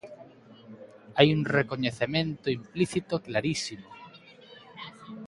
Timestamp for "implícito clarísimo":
2.59-3.87